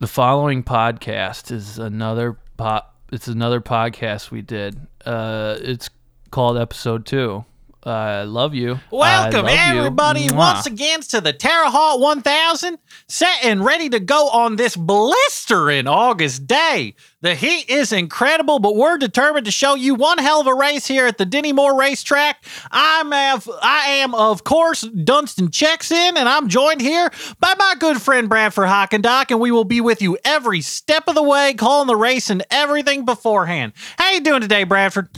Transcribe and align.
The 0.00 0.06
following 0.06 0.62
podcast 0.62 1.50
is 1.50 1.76
another 1.76 2.38
pop. 2.56 2.94
It's 3.10 3.26
another 3.26 3.60
podcast 3.60 4.30
we 4.30 4.42
did. 4.42 4.86
Uh, 5.04 5.56
it's 5.60 5.90
called 6.30 6.56
episode 6.56 7.04
two. 7.04 7.44
Uh, 7.86 7.90
I 7.90 8.22
love 8.24 8.54
you. 8.54 8.80
Welcome 8.90 9.46
love 9.46 9.54
everybody 9.56 10.26
Mwah. 10.28 10.36
once 10.36 10.66
again 10.66 11.00
to 11.00 11.20
the 11.20 11.32
Terre 11.32 11.70
Haute 11.70 12.00
1000, 12.00 12.76
set 13.06 13.44
and 13.44 13.64
ready 13.64 13.88
to 13.90 14.00
go 14.00 14.28
on 14.30 14.56
this 14.56 14.74
blistering 14.76 15.86
August 15.86 16.46
day. 16.48 16.96
The 17.20 17.36
heat 17.36 17.70
is 17.70 17.92
incredible, 17.92 18.58
but 18.58 18.74
we're 18.74 18.98
determined 18.98 19.46
to 19.46 19.52
show 19.52 19.76
you 19.76 19.94
one 19.94 20.18
hell 20.18 20.40
of 20.40 20.48
a 20.48 20.54
race 20.54 20.86
here 20.86 21.06
at 21.06 21.18
the 21.18 21.26
Dinty 21.26 21.54
Moore 21.54 21.78
Racetrack. 21.78 22.44
I'm 22.72 23.12
av- 23.12 23.48
I 23.62 23.86
am 23.90 24.12
of 24.14 24.42
course 24.42 24.82
Dunstin 24.84 25.48
Checksin, 25.48 26.16
and 26.16 26.28
I'm 26.28 26.48
joined 26.48 26.80
here 26.80 27.10
by 27.38 27.54
my 27.58 27.74
good 27.78 28.02
friend 28.02 28.28
Bradford 28.28 28.68
Hockendock, 28.68 29.30
and 29.30 29.40
we 29.40 29.52
will 29.52 29.64
be 29.64 29.80
with 29.80 30.02
you 30.02 30.18
every 30.24 30.60
step 30.62 31.04
of 31.06 31.14
the 31.14 31.22
way, 31.22 31.54
calling 31.54 31.86
the 31.86 31.96
race 31.96 32.28
and 32.28 32.44
everything 32.50 33.04
beforehand. 33.04 33.72
How 33.96 34.10
you 34.10 34.20
doing 34.20 34.40
today, 34.40 34.64
Bradford? 34.64 35.08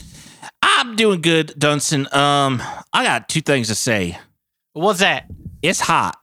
I'm 0.63 0.97
doing 0.97 1.21
good, 1.21 1.49
Dunstin. 1.59 2.13
Um, 2.15 2.63
I 2.93 3.05
got 3.05 3.29
two 3.29 3.41
things 3.41 3.69
to 3.69 3.75
say. 3.75 4.19
What's 4.73 5.01
that? 5.01 5.27
It's 5.63 5.81
hot. 5.81 6.17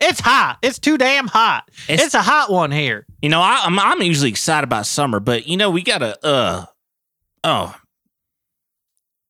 It's 0.00 0.20
hot. 0.20 0.58
It's 0.62 0.78
too 0.78 0.98
damn 0.98 1.26
hot. 1.28 1.64
It's, 1.88 2.02
It's- 2.02 2.14
a 2.14 2.22
hot 2.22 2.50
one 2.50 2.70
here. 2.70 3.06
You 3.22 3.28
know, 3.30 3.40
I, 3.40 3.62
I'm 3.64 3.78
I'm 3.78 4.02
usually 4.02 4.28
excited 4.30 4.64
about 4.64 4.86
summer, 4.86 5.20
but 5.20 5.46
you 5.46 5.56
know, 5.56 5.70
we 5.70 5.82
gotta 5.82 6.18
uh 6.24 6.66
oh. 7.44 7.74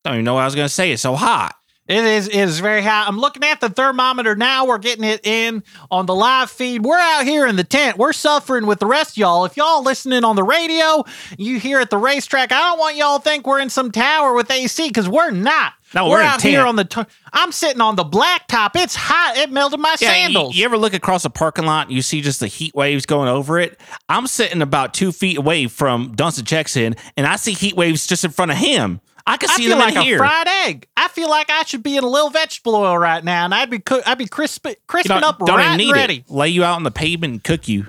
Don't 0.03 0.15
even 0.15 0.25
know 0.25 0.33
what 0.33 0.41
I 0.41 0.45
was 0.45 0.55
gonna 0.55 0.67
say. 0.69 0.91
It's 0.91 1.01
so 1.01 1.15
hot. 1.15 1.55
It 1.87 2.03
is 2.03 2.27
it 2.27 2.35
is 2.35 2.59
very 2.61 2.81
hot. 2.81 3.05
I'm 3.07 3.19
looking 3.19 3.43
at 3.43 3.61
the 3.61 3.69
thermometer 3.69 4.35
now. 4.35 4.65
We're 4.65 4.79
getting 4.79 5.03
it 5.03 5.23
in 5.25 5.63
on 5.91 6.07
the 6.07 6.15
live 6.15 6.49
feed. 6.49 6.83
We're 6.83 6.97
out 6.99 7.25
here 7.25 7.45
in 7.45 7.57
the 7.57 7.63
tent. 7.63 7.97
We're 7.99 8.11
suffering 8.13 8.65
with 8.65 8.79
the 8.79 8.87
rest 8.87 9.11
of 9.11 9.17
y'all. 9.17 9.45
If 9.45 9.55
y'all 9.55 9.83
listening 9.83 10.23
on 10.23 10.35
the 10.35 10.41
radio, 10.43 11.03
you 11.37 11.59
here 11.59 11.79
at 11.79 11.91
the 11.91 11.97
racetrack, 11.99 12.51
I 12.51 12.57
don't 12.69 12.79
want 12.79 12.95
y'all 12.95 13.19
to 13.19 13.23
think 13.23 13.45
we're 13.45 13.59
in 13.59 13.69
some 13.69 13.91
tower 13.91 14.33
with 14.33 14.49
AC 14.49 14.87
because 14.87 15.07
we're 15.07 15.29
not. 15.29 15.73
No, 15.93 16.05
we're, 16.05 16.17
we're 16.17 16.21
out 16.23 16.41
here 16.41 16.65
on 16.65 16.75
the. 16.75 16.85
T- 16.85 17.03
I'm 17.31 17.51
sitting 17.51 17.81
on 17.81 17.95
the 17.95 18.03
blacktop. 18.03 18.71
It's 18.75 18.95
hot. 18.95 19.37
It 19.37 19.51
melted 19.51 19.79
my 19.79 19.95
Yeah, 19.99 20.09
you, 20.09 20.13
sandals. 20.23 20.55
you 20.55 20.65
ever 20.65 20.79
look 20.79 20.95
across 20.95 21.23
a 21.23 21.29
parking 21.29 21.65
lot 21.67 21.85
and 21.87 21.95
you 21.95 22.01
see 22.01 22.21
just 22.21 22.39
the 22.39 22.47
heat 22.47 22.73
waves 22.73 23.05
going 23.05 23.29
over 23.29 23.59
it? 23.59 23.79
I'm 24.09 24.25
sitting 24.25 24.63
about 24.63 24.95
two 24.95 25.11
feet 25.11 25.37
away 25.37 25.67
from 25.67 26.15
Dunstin 26.15 26.45
Jackson, 26.45 26.95
and 27.15 27.27
I 27.27 27.35
see 27.35 27.53
heat 27.53 27.75
waves 27.75 28.07
just 28.07 28.25
in 28.25 28.31
front 28.31 28.49
of 28.49 28.57
him. 28.57 29.01
I 29.27 29.37
can 29.37 29.49
I 29.49 29.53
see 29.55 29.63
feel 29.63 29.71
them 29.71 29.79
like 29.79 29.95
in 29.95 30.01
a 30.01 30.03
here. 30.03 30.17
fried 30.19 30.47
egg. 30.67 30.87
I 30.95 31.07
feel 31.07 31.29
like 31.29 31.49
I 31.49 31.63
should 31.63 31.81
be 31.81 31.97
in 31.97 32.03
a 32.03 32.07
little 32.07 32.29
vegetable 32.29 32.75
oil 32.75 32.97
right 32.97 33.23
now, 33.23 33.45
and 33.45 33.53
I'd 33.55 33.69
be 33.71 33.79
cook- 33.79 34.03
I'd 34.07 34.17
be 34.19 34.27
crisp- 34.27 34.67
crisping 34.87 35.15
You 35.15 35.21
don't, 35.21 35.29
up 35.29 35.39
don't 35.39 35.57
right 35.57 35.65
even 35.67 35.77
need 35.77 35.93
ready. 35.93 36.17
it. 36.17 36.29
Lay 36.31 36.49
you 36.49 36.63
out 36.63 36.75
on 36.75 36.83
the 36.83 36.91
pavement 36.91 37.31
and 37.33 37.43
cook 37.43 37.67
you. 37.67 37.87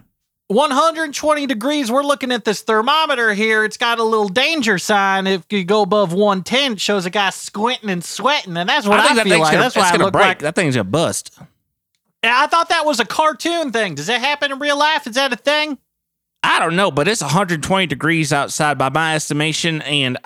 120 0.48 1.46
degrees. 1.46 1.90
We're 1.90 2.02
looking 2.04 2.30
at 2.32 2.44
this 2.44 2.62
thermometer 2.62 3.34
here. 3.34 3.64
It's 3.64 3.76
got 3.76 3.98
a 3.98 4.04
little 4.04 4.28
danger 4.28 4.78
sign. 4.78 5.26
If 5.26 5.44
you 5.50 5.64
go 5.64 5.82
above 5.82 6.12
110, 6.12 6.72
it 6.74 6.80
shows 6.80 7.04
a 7.04 7.10
guy 7.10 7.30
squinting 7.30 7.90
and 7.90 8.04
sweating, 8.04 8.56
and 8.56 8.68
that's 8.68 8.86
what 8.86 9.00
I, 9.00 9.04
think 9.06 9.16
that 9.16 9.24
feel 9.26 9.40
like. 9.40 9.52
gonna, 9.52 9.62
that's 9.64 9.76
why 9.76 9.90
I 9.92 9.96
look 9.96 10.12
break. 10.12 10.24
like. 10.24 10.38
That 10.40 10.54
thing's 10.54 10.76
gonna 10.76 10.84
bust. 10.84 11.36
Yeah, 12.22 12.40
I 12.42 12.46
thought 12.46 12.68
that 12.70 12.86
was 12.86 13.00
a 13.00 13.04
cartoon 13.04 13.72
thing. 13.72 13.94
Does 13.96 14.06
that 14.06 14.20
happen 14.20 14.52
in 14.52 14.58
real 14.58 14.78
life? 14.78 15.06
Is 15.06 15.16
that 15.16 15.32
a 15.32 15.36
thing? 15.36 15.78
I 16.42 16.60
don't 16.60 16.76
know, 16.76 16.90
but 16.92 17.08
it's 17.08 17.20
120 17.22 17.86
degrees 17.88 18.32
outside 18.32 18.78
by 18.78 18.88
my 18.88 19.16
estimation, 19.16 19.82
and 19.82 20.16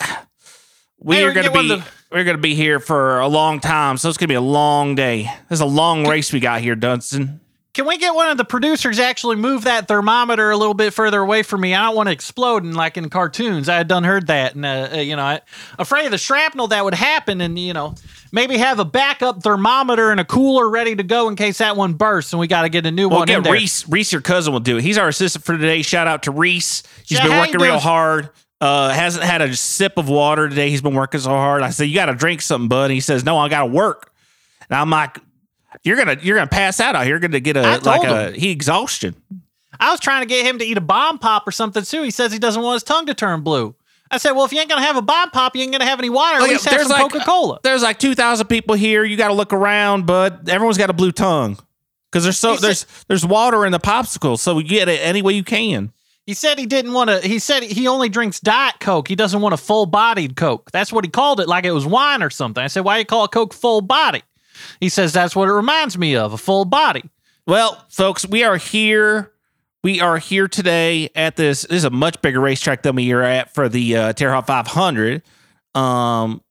we 1.01 1.17
Hey, 1.17 1.25
are 1.25 1.33
going 1.33 1.47
to 1.47 1.53
be 1.53 1.69
the- 1.69 1.85
we're 2.13 2.25
going 2.25 2.37
to 2.37 2.43
be 2.43 2.55
here 2.55 2.81
for 2.81 3.21
a 3.21 3.29
long 3.29 3.61
time. 3.61 3.97
So 3.97 4.09
it's 4.09 4.19
going 4.19 4.27
to 4.29 4.33
be 4.33 4.35
a 4.37 4.41
long 4.41 4.95
day. 4.97 5.31
It's 5.49 5.61
a 5.61 5.65
long 5.67 6.07
race 6.09 6.33
we 6.33 6.41
got 6.41 6.61
here, 6.61 6.75
Dunstin. 6.77 7.39
Can 7.73 7.87
we 7.87 7.99
get 7.99 8.17
one 8.17 8.29
of 8.29 8.37
the 8.37 8.45
producers 8.45 8.97
to 8.97 9.05
actually 9.05 9.37
move 9.37 9.63
that 9.63 9.87
thermometer 9.87 10.51
a 10.51 10.57
little 10.57 10.75
bit 10.75 10.93
further 10.93 11.21
away 11.21 11.45
from 11.45 11.61
me? 11.61 11.73
I 11.73 11.85
don't 11.85 11.95
want 11.95 12.09
to 12.09 12.13
explode 12.13 12.65
in 12.65 12.75
like 12.75 12.97
in 12.97 13.09
cartoons. 13.11 13.69
I 13.69 13.77
had 13.77 13.87
done 13.87 14.03
heard 14.03 14.27
that, 14.27 14.57
and 14.57 14.67
uh, 14.67 14.89
uh, 14.93 14.97
you 14.97 15.15
know, 15.15 15.23
I, 15.23 15.41
afraid 15.79 16.05
of 16.07 16.11
the 16.11 16.19
shrapnel 16.19 16.67
that 16.67 16.85
would 16.85 16.95
happen, 16.95 17.41
and 17.41 17.57
you 17.57 17.73
know, 17.73 17.95
maybe 18.33 18.57
have 18.59 18.81
a 18.81 18.85
backup 18.85 19.45
thermometer 19.45 20.11
and 20.11 20.19
a 20.19 20.25
cooler 20.25 20.69
ready 20.69 20.97
to 20.97 21.05
go 21.05 21.29
in 21.29 21.37
case 21.37 21.59
that 21.59 21.77
one 21.77 21.93
bursts, 21.93 22.33
and 22.33 22.41
we 22.41 22.49
got 22.49 22.63
to 22.63 22.71
get 22.71 22.87
a 22.87 22.91
new 22.91 23.09
Well, 23.09 23.21
one 23.21 23.31
in 23.31 23.37
get 23.37 23.45
there. 23.45 23.53
Reese. 23.53 23.89
Reese, 23.89 24.11
your 24.11 24.21
cousin, 24.21 24.53
will 24.53 24.59
do 24.59 24.79
it. 24.79 24.83
He's 24.83 24.99
our 24.99 25.07
assistant 25.07 25.45
for 25.45 25.57
today. 25.57 25.83
Shout 25.83 26.09
out 26.09 26.25
to 26.25 26.33
Reese. 26.33 26.83
He's 27.07 27.19
Yeah, 27.19 27.29
been 27.29 27.39
working 27.39 27.61
real 27.61 27.79
hard. 27.79 28.31
Uh, 28.61 28.91
hasn't 28.91 29.25
had 29.25 29.41
a 29.41 29.57
sip 29.57 29.97
of 29.97 30.09
water 30.09 30.49
today. 30.49 30.69
He's 30.69 30.83
been 30.83 30.95
working 30.95 31.21
so 31.21 31.31
hard. 31.31 31.63
I 31.63 31.71
said, 31.71 31.85
"You 31.85 31.95
got 31.95 32.07
to 32.07 32.15
drink 32.15 32.43
something, 32.43 32.69
bud." 32.69 32.85
And 32.85 32.93
he 32.93 33.01
says, 33.01 33.25
"No, 33.25 33.39
I 33.39 33.49
got 33.49 33.61
to 33.61 33.67
work." 33.67 34.13
And 34.69 34.79
I'm 34.79 34.91
like, 34.91 35.19
"You're 35.83 35.97
gonna 35.97 36.17
you're 36.21 36.37
gonna 36.37 36.47
pass 36.47 36.79
out 36.79 36.95
out 36.95 37.03
here. 37.05 37.13
You're 37.15 37.21
gonna 37.21 37.41
get 37.41 37.57
a 37.57 37.79
like 37.79 38.03
him. 38.03 38.11
a 38.13 38.31
he 38.33 38.51
exhaustion." 38.51 39.15
I 39.79 39.91
was 39.91 39.99
trying 40.01 40.21
to 40.23 40.27
get 40.27 40.45
him 40.45 40.59
to 40.59 40.65
eat 40.65 40.77
a 40.77 40.81
bomb 40.83 41.19
pop 41.19 41.49
or 41.49 41.53
something 41.53 41.83
too. 41.85 42.03
He 42.03 42.11
says 42.11 42.33
he 42.33 42.39
doesn't 42.39 42.63
want 42.63 42.75
his 42.75 42.83
tongue 42.83 43.07
to 43.07 43.15
turn 43.15 43.41
blue. 43.41 43.75
I 44.11 44.19
said, 44.19 44.33
well, 44.33 44.45
if 44.45 44.53
you 44.53 44.59
ain't 44.59 44.69
gonna 44.69 44.83
have 44.83 44.97
a 44.97 45.03
bomb 45.03 45.31
pop, 45.31 45.55
you 45.57 45.63
ain't 45.63 45.73
gonna 45.73 45.87
have 45.87 45.99
any 46.01 46.11
water. 46.11 46.37
At 46.37 46.41
Look, 46.43 46.51
least 46.51 46.65
have 46.65 46.73
there's 46.75 46.89
some 46.89 47.01
like- 47.01 47.11
Coca 47.13 47.25
Cola. 47.25 47.61
there's 47.63 47.83
like 47.83 47.99
2,000 47.99 48.47
people 48.49 48.75
here. 48.75 49.05
You 49.05 49.17
got 49.17 49.29
to 49.29 49.35
look 49.35 49.53
around, 49.55 50.05
bud. 50.05 50.49
Everyone's 50.51 50.77
got 50.77 50.91
a 50.91 50.93
blue 50.93 51.13
tongue 51.13 51.57
because 52.11 52.25
there's 52.25 52.37
so 52.39 52.57
there's 52.57 52.85
there's 53.09 53.25
water 53.25 53.65
in 53.65 53.73
the 53.73 53.79
popsicle, 53.81 54.37
so 54.39 54.59
you 54.59 54.65
get 54.69 54.89
it 54.89 55.01
any 55.03 55.23
way 55.23 55.33
you 55.33 55.45
can. 55.45 55.93
He 56.31 56.35
said 56.35 56.61
he 56.61 56.67
didn't 56.67 56.93
want 56.93 57.11
to. 57.11 57.19
He 57.27 57.41
said 57.41 57.65
he 57.65 57.89
only 57.89 58.09
drinks 58.09 58.39
Diet 58.39 58.77
Coke. 58.79 59.09
He 59.09 59.17
doesn't 59.17 59.41
want 59.41 59.53
a 59.53 59.57
full 59.57 59.85
bodied 59.85 60.37
Coke. 60.37 60.71
That's 60.71 60.93
what 60.93 61.05
he 61.05 61.11
called 61.11 61.41
it, 61.41 61.49
like 61.49 61.65
it 61.65 61.73
was 61.73 61.85
wine 61.85 62.23
or 62.23 62.31
something. 62.31 62.63
I 62.63 62.69
said, 62.69 62.85
why 62.85 62.99
you 62.99 63.05
call 63.05 63.25
a 63.25 63.29
Coke 63.29 63.53
full 63.53 63.81
body? 63.81 64.23
He 64.79 64.91
says 64.91 65.13
that's 65.13 65.35
what 65.35 65.49
it 65.49 65.53
reminds 65.53 65.99
me 65.99 66.15
of, 66.15 66.33
a 66.33 66.39
full 66.39 66.65
body. 66.65 67.03
Well, 67.49 67.85
folks, 67.89 68.25
we 68.25 68.45
are 68.45 68.59
here. 68.59 69.33
We 69.83 70.01
are 70.01 70.19
here 70.19 70.47
today 70.47 71.11
at 71.17 71.35
this. 71.35 71.63
This 71.63 71.79
is 71.79 71.85
a 71.85 71.91
much 71.91 72.23
bigger 72.23 72.39
racetrack 72.39 72.85
than 72.85 72.95
we 72.95 73.11
are 73.11 73.23
at 73.23 73.53
for 73.53 73.69
the 73.69 73.97
uh, 73.97 74.13
Terre 74.13 74.33
Haute 74.33 74.47
500. 74.47 75.23
Um, 75.75 76.45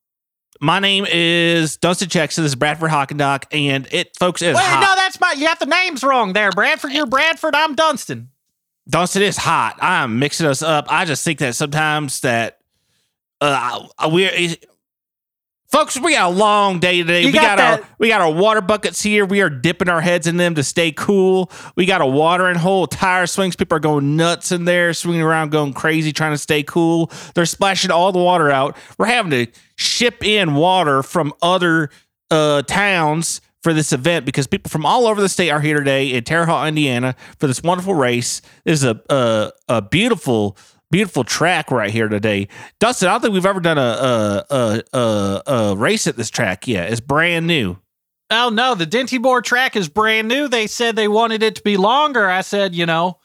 my 0.60 0.80
name 0.80 1.06
is 1.10 1.78
Dunstin 1.78 2.10
Jackson. 2.10 2.44
This 2.44 2.52
is 2.52 2.56
Bradford 2.58 2.92
Hockendock, 2.92 3.46
and 3.54 3.88
it, 3.94 4.18
folks, 4.18 4.42
is 4.42 4.58
Wait, 4.58 4.62
hot. 4.62 4.82
no, 4.82 4.94
that's 4.98 5.22
my. 5.22 5.36
You 5.38 5.48
got 5.48 5.62
the 5.62 5.68
names 5.68 6.04
wrong 6.04 6.34
there, 6.34 6.52
Bradford. 6.52 6.92
You're 6.92 7.06
Bradford. 7.06 7.56
I'm 7.56 7.76
Dunstin. 8.90 9.20
Dunstin 9.20 9.20
this 9.20 9.38
hot. 9.38 9.78
I'm 9.82 10.20
mixing 10.20 10.48
us 10.48 10.62
up. 10.62 10.86
I 10.90 11.06
just 11.06 11.24
think 11.24 11.40
that 11.40 11.56
sometimes 11.56 12.22
that 12.22 12.60
uh 13.42 13.88
we're 14.08 14.56
folks 15.70 16.00
we 16.00 16.14
got 16.14 16.32
a 16.32 16.34
long 16.34 16.80
day 16.80 16.98
today. 17.02 17.22
You 17.22 17.28
we 17.28 17.34
got 17.34 17.58
got, 17.58 17.80
our 17.80 17.88
we 18.00 18.08
got 18.08 18.22
our 18.22 18.32
water 18.32 18.62
buckets 18.62 19.02
here. 19.02 19.26
We 19.26 19.42
are 19.42 19.50
dipping 19.50 19.90
our 19.90 20.02
heads 20.02 20.28
in 20.28 20.38
them 20.38 20.56
to 20.56 20.64
stay 20.64 20.92
cool. 20.92 21.52
We 21.76 21.86
got 21.86 22.02
a 22.02 22.06
watering 22.06 22.58
hole, 22.58 22.88
tire 22.88 23.28
swings. 23.28 23.56
People 23.56 23.78
are 23.78 23.82
going 23.82 24.16
nuts 24.18 24.52
in 24.52 24.66
there, 24.66 24.94
swinging 24.94 25.22
around, 25.22 25.52
going 25.52 25.74
crazy, 25.74 26.12
trying 26.12 26.34
to 26.34 26.38
stay 26.38 26.64
cool. 26.64 27.12
They're 27.36 27.46
splashing 27.46 27.92
all 27.92 28.12
the 28.12 28.20
water 28.20 28.50
out. 28.52 28.76
We're 28.98 29.06
having 29.06 29.32
to 29.32 29.48
ship 29.76 30.24
in 30.24 30.56
water 30.56 31.04
from 31.04 31.34
other 31.42 31.90
uh 32.32 32.64
towns 32.64 33.42
for 33.62 33.74
this 33.74 33.92
event 33.92 34.26
because 34.26 34.48
people 34.48 34.70
from 34.70 34.86
all 34.86 35.08
over 35.08 35.22
the 35.22 35.30
state 35.30 35.50
are 35.50 35.60
here 35.62 35.78
today 35.78 36.14
in 36.14 36.24
Terre 36.24 36.46
Haute, 36.46 36.68
Indiana, 36.68 37.16
for 37.38 37.48
this 37.48 37.62
wonderful 37.62 37.94
race. 37.94 38.42
This 38.64 38.80
is 38.80 38.86
a 38.86 39.02
a, 39.10 39.52
a 39.68 39.82
beautiful, 39.82 40.58
beautiful 40.92 41.24
track 41.24 41.72
right 41.72 41.92
here 41.92 42.08
today. 42.08 42.48
Dustin, 42.80 43.08
I 43.08 43.12
don't 43.12 43.22
think 43.22 43.34
we've 43.34 43.46
ever 43.46 43.60
done 43.60 43.78
a 43.78 43.82
a, 43.82 44.46
a 44.50 44.98
a 44.98 45.42
a 45.48 45.76
race 45.76 46.08
at 46.08 46.16
this 46.16 46.30
track 46.30 46.68
yet. 46.68 46.92
It's 46.92 47.02
brand 47.02 47.48
new. 47.48 47.78
Oh 48.32 48.50
no, 48.50 48.76
the 48.76 48.86
Dinty 48.86 49.20
Moore 49.20 49.42
track 49.42 49.76
is 49.76 49.90
brand 49.90 50.28
new. 50.28 50.48
They 50.48 50.68
said 50.68 50.96
they 50.96 51.08
wanted 51.08 51.42
it 51.42 51.56
to 51.56 51.64
be 51.64 51.78
longer. 51.78 52.30
I 52.30 52.42
said, 52.42 52.76
you 52.76 52.86
know, 52.86 53.18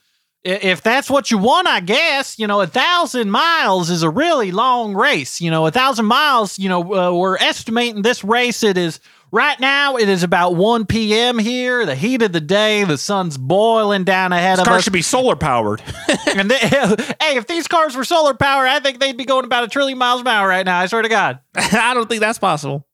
if 0.42 0.82
that's 0.82 1.10
what 1.10 1.30
you 1.30 1.38
want, 1.38 1.68
I 1.68 1.80
guess. 1.80 2.38
You 2.38 2.46
know, 2.46 2.60
a 2.60 2.66
thousand 2.66 3.30
miles 3.30 3.90
is 3.90 4.02
a 4.02 4.10
really 4.10 4.50
long 4.50 4.94
race. 4.94 5.40
You 5.40 5.50
know, 5.50 5.66
a 5.66 5.70
thousand 5.70 6.06
miles. 6.06 6.58
You 6.58 6.70
know, 6.70 6.94
uh, 6.94 7.12
we're 7.12 7.36
estimating 7.36 8.02
this 8.02 8.24
race. 8.24 8.62
It 8.62 8.78
is 8.78 8.98
right 9.34 9.58
now. 9.58 9.96
It 9.96 10.08
is 10.08 10.22
about 10.22 10.54
one 10.54 10.86
p.m. 10.86 11.38
here. 11.38 11.84
The 11.84 11.96
heat 11.96 12.22
of 12.22 12.32
the 12.32 12.40
day. 12.40 12.84
The 12.84 12.96
sun's 12.96 13.36
boiling 13.36 14.04
down 14.04 14.32
ahead 14.32 14.54
This 14.54 14.60
of 14.60 14.66
car 14.66 14.76
us. 14.76 14.84
should 14.84 14.92
be 14.92 15.02
solar 15.02 15.36
powered. 15.36 15.82
and 16.34 16.50
they, 16.50 16.56
hey, 16.58 17.36
if 17.36 17.46
these 17.46 17.66
cars 17.68 17.96
were 17.96 18.04
solar 18.04 18.34
powered, 18.34 18.68
I 18.68 18.80
think 18.80 19.00
they'd 19.00 19.16
be 19.16 19.24
going 19.24 19.44
about 19.44 19.64
a 19.64 19.68
trillion 19.68 19.98
miles 19.98 20.20
an 20.20 20.28
hour 20.28 20.48
right 20.48 20.64
now. 20.64 20.78
I 20.78 20.86
swear 20.86 21.02
to 21.02 21.08
God. 21.08 21.40
I 21.56 21.92
don't 21.94 22.08
think 22.08 22.20
that's 22.20 22.38
possible. 22.38 22.86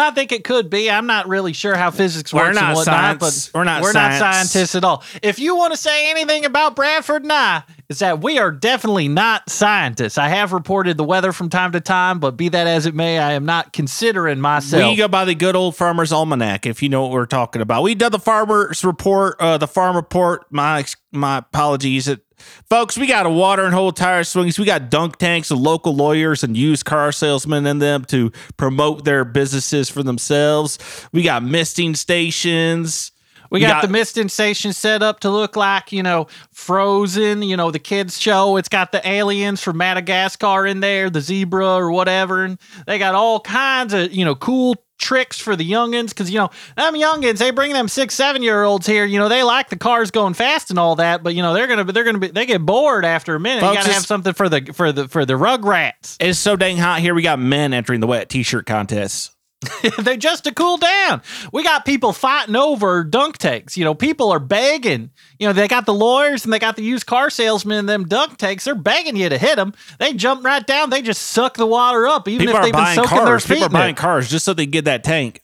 I 0.00 0.10
think 0.10 0.32
it 0.32 0.44
could 0.44 0.70
be. 0.70 0.90
I'm 0.90 1.06
not 1.06 1.28
really 1.28 1.52
sure 1.52 1.76
how 1.76 1.90
physics 1.90 2.32
We're 2.32 2.46
works 2.46 2.58
and 2.58 2.74
whatnot, 2.74 3.20
science. 3.20 3.48
but 3.48 3.58
We're 3.58 3.64
not 3.64 3.82
we're 3.82 3.92
not 3.92 4.18
scientists 4.18 4.74
at 4.74 4.84
all. 4.84 5.04
If 5.22 5.38
you 5.38 5.56
want 5.56 5.72
to 5.72 5.76
say 5.76 6.10
anything 6.10 6.44
about 6.44 6.74
Bradford 6.74 7.22
and 7.22 7.32
I, 7.32 7.62
is 7.88 7.98
that 7.98 8.22
we 8.22 8.38
are 8.38 8.50
definitely 8.50 9.08
not 9.08 9.50
scientists. 9.50 10.16
I 10.16 10.28
have 10.28 10.52
reported 10.52 10.96
the 10.96 11.04
weather 11.04 11.32
from 11.32 11.50
time 11.50 11.72
to 11.72 11.80
time, 11.80 12.20
but 12.20 12.36
be 12.36 12.48
that 12.48 12.66
as 12.66 12.86
it 12.86 12.94
may, 12.94 13.18
I 13.18 13.32
am 13.32 13.44
not 13.44 13.72
considering 13.72 14.40
myself. 14.40 14.90
We 14.90 14.96
go 14.96 15.08
by 15.08 15.26
the 15.26 15.34
good 15.34 15.54
old 15.54 15.76
Farmer's 15.76 16.12
Almanac, 16.12 16.64
if 16.64 16.82
you 16.82 16.88
know 16.88 17.02
what 17.02 17.10
we're 17.10 17.26
talking 17.26 17.60
about. 17.60 17.82
We 17.82 17.94
did 17.94 18.12
the 18.12 18.18
Farmer's 18.18 18.84
Report, 18.84 19.36
uh, 19.40 19.58
the 19.58 19.68
Farm 19.68 19.94
Report. 19.94 20.46
My 20.50 20.84
my 21.12 21.38
apologies. 21.38 22.08
It, 22.08 22.20
folks, 22.68 22.98
we 22.98 23.06
got 23.06 23.26
a 23.26 23.30
water 23.30 23.64
and 23.64 23.74
hole 23.74 23.92
tire 23.92 24.24
swings. 24.24 24.58
We 24.58 24.64
got 24.64 24.90
dunk 24.90 25.18
tanks 25.18 25.50
of 25.50 25.58
local 25.58 25.94
lawyers 25.94 26.42
and 26.42 26.56
used 26.56 26.84
car 26.84 27.12
salesmen 27.12 27.66
in 27.66 27.78
them 27.78 28.04
to 28.06 28.32
promote 28.56 29.04
their 29.04 29.24
businesses 29.24 29.88
for 29.88 30.02
themselves. 30.02 30.78
We 31.12 31.22
got 31.22 31.42
misting 31.42 31.94
stations. 31.94 33.11
We 33.52 33.60
got, 33.60 33.68
got- 33.68 33.82
the 33.82 33.88
misting 33.88 34.28
station 34.28 34.72
set 34.72 35.02
up 35.02 35.20
to 35.20 35.30
look 35.30 35.56
like, 35.56 35.92
you 35.92 36.02
know, 36.02 36.26
Frozen, 36.52 37.42
you 37.42 37.56
know, 37.56 37.70
the 37.70 37.78
kids 37.78 38.18
show. 38.18 38.56
It's 38.56 38.68
got 38.68 38.92
the 38.92 39.06
aliens 39.06 39.62
from 39.62 39.76
Madagascar 39.76 40.66
in 40.66 40.80
there, 40.80 41.10
the 41.10 41.20
zebra 41.20 41.74
or 41.74 41.90
whatever. 41.92 42.44
And 42.44 42.58
they 42.86 42.98
got 42.98 43.14
all 43.14 43.40
kinds 43.40 43.92
of, 43.92 44.12
you 44.12 44.24
know, 44.24 44.34
cool 44.34 44.76
tricks 44.98 45.38
for 45.38 45.56
the 45.56 45.68
youngins. 45.68 46.14
Cause, 46.14 46.30
you 46.30 46.38
know, 46.38 46.50
them 46.76 46.94
youngins, 46.94 47.38
they 47.38 47.50
bring 47.50 47.72
them 47.72 47.88
six, 47.88 48.14
seven 48.14 48.42
year 48.42 48.62
olds 48.62 48.86
here. 48.86 49.04
You 49.04 49.18
know, 49.18 49.28
they 49.28 49.42
like 49.42 49.68
the 49.68 49.76
cars 49.76 50.10
going 50.12 50.34
fast 50.34 50.70
and 50.70 50.78
all 50.78 50.96
that, 50.96 51.22
but, 51.22 51.34
you 51.34 51.42
know, 51.42 51.52
they're 51.52 51.66
going 51.66 51.84
to, 51.84 51.92
they're 51.92 52.04
going 52.04 52.14
to 52.14 52.20
be, 52.20 52.28
they 52.28 52.46
get 52.46 52.64
bored 52.64 53.04
after 53.04 53.34
a 53.34 53.40
minute. 53.40 53.60
Folks, 53.62 53.72
you 53.72 53.78
got 53.80 53.86
to 53.86 53.92
have 53.92 54.06
something 54.06 54.32
for 54.32 54.48
the, 54.48 54.72
for 54.72 54.92
the, 54.92 55.08
for 55.08 55.26
the 55.26 55.34
rugrats. 55.34 56.16
It's 56.20 56.38
so 56.38 56.56
dang 56.56 56.76
hot 56.78 57.00
here. 57.00 57.14
We 57.14 57.22
got 57.22 57.40
men 57.40 57.74
entering 57.74 58.00
the 58.00 58.06
wet 58.06 58.28
t-shirt 58.28 58.64
contests. 58.64 59.31
they 59.98 60.16
just 60.16 60.44
to 60.44 60.52
cool 60.52 60.76
down. 60.76 61.22
We 61.52 61.62
got 61.62 61.84
people 61.84 62.12
fighting 62.12 62.56
over 62.56 63.04
dunk 63.04 63.38
takes. 63.38 63.76
You 63.76 63.84
know, 63.84 63.94
people 63.94 64.30
are 64.32 64.38
begging. 64.38 65.10
You 65.38 65.46
know, 65.46 65.52
they 65.52 65.68
got 65.68 65.86
the 65.86 65.94
lawyers 65.94 66.44
and 66.44 66.52
they 66.52 66.58
got 66.58 66.76
the 66.76 66.82
used 66.82 67.06
car 67.06 67.30
salesmen 67.30 67.78
and 67.78 67.88
them 67.88 68.04
dunk 68.06 68.38
takes. 68.38 68.64
They're 68.64 68.74
begging 68.74 69.16
you 69.16 69.28
to 69.28 69.38
hit 69.38 69.56
them. 69.56 69.74
They 69.98 70.14
jump 70.14 70.44
right 70.44 70.66
down. 70.66 70.90
They 70.90 71.02
just 71.02 71.22
suck 71.22 71.56
the 71.56 71.66
water 71.66 72.06
up, 72.06 72.28
even 72.28 72.46
People 72.46 72.60
if 72.60 72.64
they've 72.64 72.72
been 72.72 72.94
soaking 72.94 73.16
their 73.18 73.26
cars. 73.26 73.46
feet 73.46 73.54
People 73.54 73.66
are 73.66 73.70
buying 73.70 73.94
it. 73.94 73.96
cars 73.96 74.28
just 74.28 74.44
so 74.44 74.54
they 74.54 74.66
get 74.66 74.84
that 74.86 75.04
tank. 75.04 75.40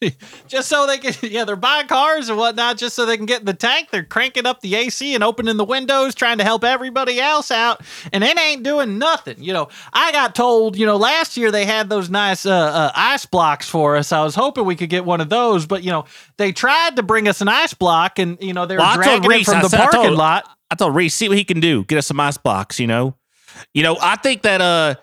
just 0.48 0.68
so 0.68 0.86
they 0.86 0.98
can. 0.98 1.14
Yeah, 1.30 1.44
they're 1.44 1.56
buying 1.56 1.86
cars 1.88 2.28
and 2.28 2.38
whatnot, 2.38 2.78
just 2.78 2.94
so 2.96 3.04
they 3.06 3.16
can 3.16 3.26
get 3.26 3.40
in 3.40 3.46
the 3.46 3.54
tank. 3.54 3.88
They're 3.90 4.02
cranking 4.04 4.46
up 4.46 4.60
the 4.60 4.74
AC 4.76 5.14
and 5.14 5.22
opening 5.24 5.56
the 5.56 5.64
windows, 5.64 6.14
trying 6.14 6.38
to 6.38 6.44
help 6.44 6.64
everybody 6.64 7.20
else 7.20 7.50
out, 7.50 7.80
and 8.12 8.22
it 8.24 8.38
ain't 8.38 8.62
doing 8.62 8.98
nothing. 8.98 9.42
You 9.42 9.52
know, 9.52 9.68
I 9.92 10.12
got 10.12 10.34
told, 10.34 10.76
you 10.76 10.86
know, 10.86 10.96
last 10.96 11.36
year 11.36 11.50
they 11.50 11.64
had 11.64 11.88
those 11.88 12.08
nice 12.10 12.46
uh, 12.46 12.52
uh, 12.52 12.92
ice 12.94 13.26
blocks 13.26 13.68
for 13.68 13.96
us. 13.96 14.12
I 14.12 14.22
was 14.22 14.34
hoping 14.34 14.64
we 14.64 14.76
could 14.76 14.90
get 14.90 15.04
one 15.04 15.20
of 15.20 15.28
those, 15.28 15.66
but 15.66 15.82
you 15.82 15.90
know, 15.90 16.04
they 16.36 16.52
tried 16.52 16.96
to 16.96 17.02
bring 17.02 17.28
us 17.28 17.40
an 17.40 17.48
ice 17.48 17.74
block, 17.74 18.18
and 18.18 18.38
you 18.40 18.52
know, 18.54 18.66
they 18.66 18.76
were 18.76 18.80
Well, 18.80 18.90
I 18.92 18.96
dragging 18.96 19.30
it 19.32 19.44
from 19.44 19.54
I 19.56 19.62
the 19.62 19.68
said- 19.68 19.80
I 19.80 19.82
parking 19.84 20.02
told- 20.04 20.18
lot. 20.18 20.48
I 20.70 20.74
told 20.74 20.94
Reese, 20.94 21.14
see 21.14 21.28
what 21.28 21.38
he 21.38 21.44
can 21.44 21.60
do. 21.60 21.84
Get 21.84 21.96
us 21.98 22.06
some 22.06 22.20
ice 22.20 22.36
blocks, 22.36 22.78
you 22.78 22.86
know. 22.86 23.16
You 23.74 23.82
know, 23.82 23.96
I 24.00 24.16
think 24.16 24.42
that 24.42 24.60
uh 24.60 24.94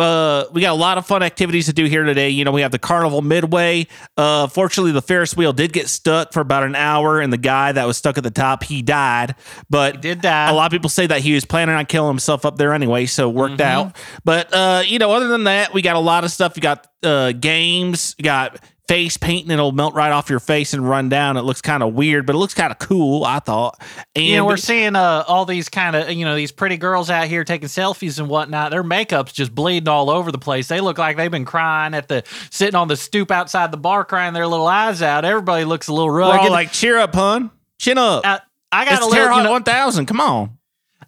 uh 0.00 0.46
we 0.52 0.60
got 0.60 0.72
a 0.72 0.74
lot 0.80 0.98
of 0.98 1.06
fun 1.06 1.22
activities 1.22 1.66
to 1.66 1.72
do 1.72 1.84
here 1.84 2.04
today. 2.04 2.30
You 2.30 2.44
know, 2.44 2.52
we 2.52 2.62
have 2.62 2.72
the 2.72 2.78
carnival 2.78 3.22
midway. 3.22 3.86
Uh 4.16 4.46
fortunately 4.48 4.92
the 4.92 5.02
Ferris 5.02 5.36
wheel 5.36 5.52
did 5.52 5.72
get 5.72 5.88
stuck 5.88 6.32
for 6.32 6.40
about 6.40 6.62
an 6.64 6.74
hour 6.74 7.20
and 7.20 7.32
the 7.32 7.38
guy 7.38 7.72
that 7.72 7.86
was 7.86 7.96
stuck 7.96 8.16
at 8.18 8.24
the 8.24 8.30
top, 8.30 8.64
he 8.64 8.82
died. 8.82 9.34
But 9.68 10.00
did 10.00 10.20
die. 10.22 10.50
a 10.50 10.54
lot 10.54 10.66
of 10.66 10.72
people 10.72 10.90
say 10.90 11.06
that 11.06 11.20
he 11.20 11.34
was 11.34 11.44
planning 11.44 11.74
on 11.74 11.86
killing 11.86 12.08
himself 12.10 12.44
up 12.44 12.56
there 12.56 12.72
anyway, 12.72 13.06
so 13.06 13.30
it 13.30 13.34
worked 13.34 13.60
out. 13.60 13.96
But 14.24 14.52
uh, 14.52 14.82
you 14.86 14.98
know, 14.98 15.12
other 15.12 15.28
than 15.28 15.44
that, 15.44 15.72
we 15.74 15.82
got 15.82 15.96
a 15.96 16.00
lot 16.00 16.24
of 16.24 16.30
stuff. 16.30 16.56
You 16.56 16.62
got 16.62 16.86
uh 17.02 17.32
games, 17.32 18.14
you 18.18 18.24
got 18.24 18.58
face 18.90 19.16
painting, 19.16 19.52
it'll 19.52 19.70
melt 19.70 19.94
right 19.94 20.10
off 20.10 20.28
your 20.28 20.40
face 20.40 20.74
and 20.74 20.86
run 20.86 21.08
down. 21.08 21.36
It 21.36 21.42
looks 21.42 21.62
kind 21.62 21.80
of 21.80 21.94
weird, 21.94 22.26
but 22.26 22.34
it 22.34 22.38
looks 22.38 22.54
kind 22.54 22.72
of 22.72 22.80
cool, 22.80 23.24
I 23.24 23.38
thought. 23.38 23.80
And 24.16 24.24
you 24.24 24.36
know, 24.36 24.44
we're 24.44 24.56
seeing 24.56 24.96
uh, 24.96 25.22
all 25.28 25.44
these 25.44 25.68
kind 25.68 25.94
of, 25.94 26.10
you 26.10 26.24
know, 26.24 26.34
these 26.34 26.50
pretty 26.50 26.76
girls 26.76 27.08
out 27.08 27.28
here 27.28 27.44
taking 27.44 27.68
selfies 27.68 28.18
and 28.18 28.28
whatnot. 28.28 28.72
Their 28.72 28.82
makeup's 28.82 29.32
just 29.32 29.54
bleeding 29.54 29.86
all 29.86 30.10
over 30.10 30.32
the 30.32 30.38
place. 30.38 30.66
They 30.66 30.80
look 30.80 30.98
like 30.98 31.16
they've 31.16 31.30
been 31.30 31.44
crying 31.44 31.94
at 31.94 32.08
the, 32.08 32.24
sitting 32.50 32.74
on 32.74 32.88
the 32.88 32.96
stoop 32.96 33.30
outside 33.30 33.70
the 33.70 33.76
bar, 33.76 34.04
crying 34.04 34.34
their 34.34 34.48
little 34.48 34.66
eyes 34.66 35.02
out. 35.02 35.24
Everybody 35.24 35.64
looks 35.64 35.86
a 35.86 35.92
little 35.92 36.08
we're 36.08 36.22
all 36.22 36.50
like, 36.50 36.72
cheer 36.72 36.98
up, 36.98 37.14
hun. 37.14 37.52
Chin 37.78 37.96
up. 37.96 38.26
I, 38.26 38.40
I 38.72 38.86
got 38.86 38.94
it's 38.94 39.06
a 39.06 39.08
little, 39.08 39.36
you 39.36 39.44
know, 39.44 39.52
1000. 39.52 40.06
Come 40.06 40.20
on. 40.20 40.58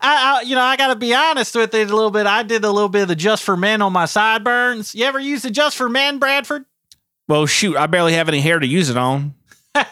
I, 0.01 0.39
I, 0.39 0.43
you 0.43 0.55
know, 0.55 0.63
I 0.63 0.77
got 0.77 0.89
to 0.89 0.97
be 0.97 1.15
honest 1.15 1.57
with 1.57 1.75
it 1.75 1.91
a 1.91 1.95
little 1.95 2.13
bit. 2.13 2.29
I 2.29 2.45
did 2.45 2.65
a 2.65 2.71
little 2.71 2.89
bit 2.89 3.03
of 3.03 3.09
the 3.09 3.17
Just 3.17 3.43
for 3.43 3.57
Men 3.57 3.83
on 3.83 3.93
my 3.93 4.05
sideburns. 4.05 4.95
You 4.95 5.05
ever 5.05 5.19
use 5.19 5.43
the 5.43 5.51
Just 5.51 5.77
for 5.77 5.89
Men, 5.89 6.21
Bradford? 6.21 6.65
Well, 7.29 7.47
shoot, 7.47 7.77
I 7.77 7.87
barely 7.87 8.15
have 8.15 8.29
any 8.29 8.41
hair 8.41 8.59
to 8.59 8.67
use 8.67 8.91
it 8.91 8.97
on. 8.97 9.35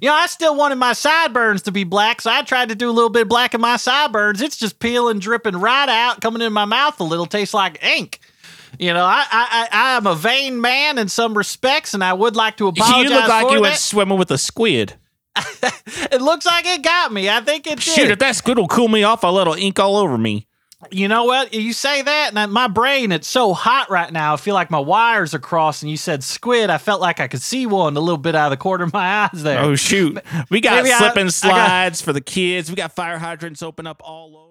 You 0.00 0.08
know, 0.08 0.14
I 0.14 0.26
still 0.26 0.56
wanted 0.56 0.74
my 0.74 0.92
sideburns 0.92 1.62
to 1.62 1.72
be 1.72 1.84
black, 1.84 2.20
so 2.20 2.30
I 2.30 2.42
tried 2.42 2.68
to 2.70 2.74
do 2.74 2.90
a 2.90 2.92
little 2.92 3.10
bit 3.10 3.22
of 3.22 3.28
black 3.28 3.54
in 3.54 3.60
my 3.60 3.76
sideburns. 3.76 4.42
It's 4.42 4.56
just 4.56 4.80
peeling, 4.80 5.18
dripping 5.18 5.56
right 5.56 5.88
out, 5.88 6.20
coming 6.20 6.42
in 6.42 6.52
my 6.52 6.64
mouth 6.64 6.98
a 7.00 7.04
little, 7.04 7.26
tastes 7.26 7.54
like 7.54 7.82
ink. 7.82 8.18
You 8.78 8.92
know, 8.92 9.04
I 9.04 9.24
I 9.30 9.68
I 9.70 9.96
am 9.96 10.06
a 10.06 10.14
vain 10.14 10.60
man 10.60 10.98
in 10.98 11.08
some 11.08 11.38
respects, 11.38 11.94
and 11.94 12.02
I 12.02 12.12
would 12.12 12.34
like 12.34 12.56
to 12.56 12.66
apologize 12.66 13.04
you 13.04 13.16
look 13.16 13.28
like 13.28 13.50
you 13.52 13.60
went 13.60 13.76
swimming 13.76 14.18
with 14.18 14.30
a 14.30 14.38
squid. 14.38 14.94
It 16.12 16.20
looks 16.20 16.46
like 16.46 16.66
it 16.66 16.82
got 16.82 17.12
me. 17.12 17.28
I 17.28 17.40
think 17.40 17.66
it 17.66 17.76
did. 17.76 17.82
Shoot, 17.82 18.10
if 18.10 18.18
that 18.20 18.36
squid 18.36 18.58
will 18.58 18.68
cool 18.68 18.88
me 18.88 19.02
off, 19.04 19.24
a 19.24 19.28
little 19.28 19.54
ink 19.54 19.78
all 19.80 19.96
over 19.96 20.16
me. 20.18 20.46
You 20.90 21.08
know 21.08 21.24
what? 21.24 21.52
You 21.54 21.72
say 21.72 22.02
that, 22.02 22.32
and 22.36 22.52
my 22.52 22.68
brain, 22.68 23.12
it's 23.12 23.28
so 23.28 23.52
hot 23.52 23.90
right 23.90 24.12
now. 24.12 24.34
I 24.34 24.36
feel 24.36 24.54
like 24.54 24.70
my 24.70 24.78
wires 24.78 25.34
are 25.34 25.38
crossing. 25.38 25.88
You 25.88 25.96
said 25.96 26.22
squid. 26.24 26.70
I 26.70 26.78
felt 26.78 27.00
like 27.00 27.20
I 27.20 27.28
could 27.28 27.42
see 27.42 27.66
one 27.66 27.96
a 27.96 28.00
little 28.00 28.18
bit 28.18 28.34
out 28.34 28.46
of 28.46 28.50
the 28.50 28.62
corner 28.62 28.84
of 28.84 28.92
my 28.92 29.24
eyes 29.32 29.42
there. 29.42 29.60
Oh 29.60 29.74
shoot. 29.76 30.18
We 30.50 30.60
got 30.60 30.76
Maybe 30.82 30.92
I- 30.92 30.98
and 30.98 31.04
I 31.04 31.14
got- 31.24 31.32
slides 31.32 32.00
for 32.02 32.12
the 32.12 32.20
kids. 32.20 32.70
We 32.70 32.76
got 32.76 32.92
fire 32.94 33.18
hydrants 33.18 33.62
open 33.62 33.86
up 33.86 34.00
all 34.04 34.36
over. 34.36 34.43